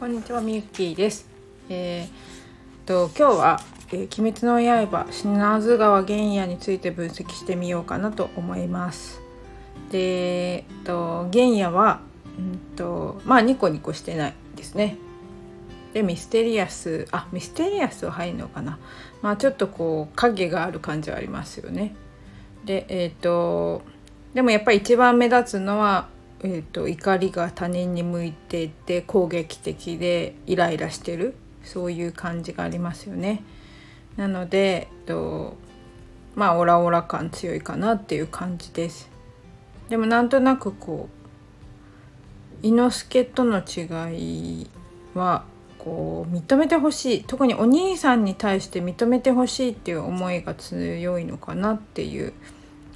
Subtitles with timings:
[0.00, 1.28] こんにちはみゆきーです。
[1.68, 3.60] えー、と今日は、
[3.92, 9.20] えー、鬼滅の刃品津川玄也について分析してみようかなと思います。
[9.90, 12.00] で、えー、と玄也は
[12.38, 14.96] うんとまあニコニコしてないですね。
[15.92, 18.78] でミステリアスあミステリアスは入るのかな。
[19.20, 21.94] まあちょっとこう影がある感じはありますよね。
[22.64, 23.82] でえっ、と
[24.32, 26.08] でもやっぱり一番目立つのは
[26.42, 33.42] えーと、怒りが他人に向いていて攻撃的でイライラしてるそういう感じがありますよね。
[34.16, 35.56] なので、えーと、
[36.34, 39.10] まあオラオラ感強いかなっていう感じです。
[39.90, 41.08] でもなんとなくこ
[42.62, 44.70] う伊之助との違い
[45.14, 45.44] は
[45.78, 52.32] こう認めてほしい特にお兄さんに対して認めてほしいっていう思いが強いのかなっていう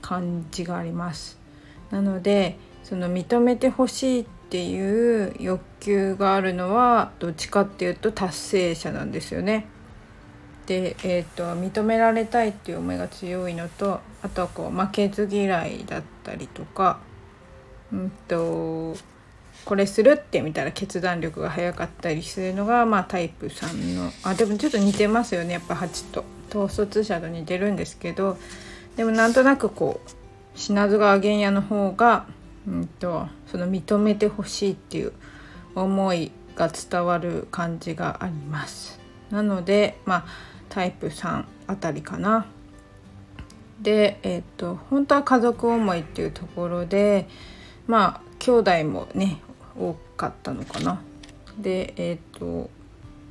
[0.00, 1.38] 感じがあります。
[1.90, 9.66] なのでその認めてほしいっていう欲求があるのはどっちかっていうと達成者なんですよね。
[10.66, 17.00] で、えーと、認められたいっていう思いが強いのとあとはこう負けず嫌いだったりとか、
[17.92, 18.94] うんと、
[19.64, 28.38] これするって見たら決断力が早かったりするのが、まあ、タイプ3のあでもちょっと似てますよねやっぱ8と統率者と似てるんですけど
[28.96, 30.10] でもなんとなくこう
[30.54, 32.26] 品津川玄也の方が
[32.66, 35.12] うんと、その認めてほしいっていう
[35.74, 39.00] 思いが伝わる感じがあります。
[39.30, 40.24] なのでまあ
[40.68, 42.46] タイプ3あたりかな。
[43.80, 47.28] でえっ、ー、と本当は家族思いっていうところで
[47.86, 49.40] まあ兄弟もね
[49.78, 51.02] 多かったのかな。
[51.58, 52.70] でえっ、ー、と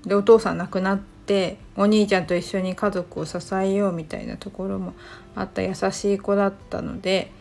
[0.05, 4.93] でお父さん亡くなってお兄ちゃんと一緒に家族を支えようみたいなところも
[5.35, 7.31] あった優しい子だったので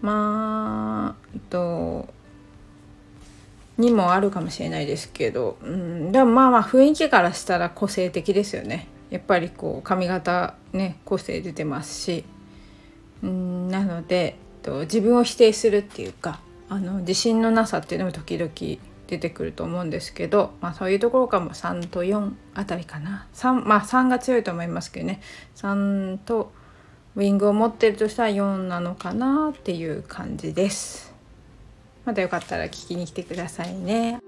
[0.00, 2.08] まあえっと
[3.78, 8.88] にもあるかもしれないですけど、うん、でもまあまあ雰囲気からしたら個性的ですよね。
[9.10, 12.24] やっぱりこう髪型ね個性出てますし、
[13.22, 18.50] うん、なのでえっと自分を否定するっていうかあの自信のなさっていうのも時々
[19.06, 23.26] 出てくると思うんですけど、まあ、そういうところかも3と4あたりかな。
[23.34, 25.22] 3まあ3が強いと思いますけどね。
[25.56, 26.52] 3と
[27.18, 31.12] ウィングを持ってるとしたら4なのかなっていう感じです。
[32.04, 34.20] またよかったら聞きに来てくださいね。